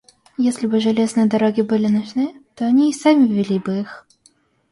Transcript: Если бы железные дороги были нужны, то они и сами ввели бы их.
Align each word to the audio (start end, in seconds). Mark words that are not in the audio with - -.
Если 0.39 0.65
бы 0.65 0.79
железные 0.79 1.27
дороги 1.27 1.61
были 1.61 1.85
нужны, 1.85 2.33
то 2.55 2.65
они 2.65 2.89
и 2.89 2.91
сами 2.91 3.27
ввели 3.27 3.59
бы 3.59 3.81
их. 3.81 4.07